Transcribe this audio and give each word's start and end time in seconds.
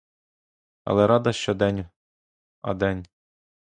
Але 0.83 1.07
рада, 1.07 1.33
що 1.33 1.53
день, 1.53 1.85
а 2.61 2.73
день. 2.73 3.05